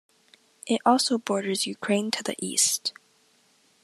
[0.65, 2.91] It also borders Ukraine to the east.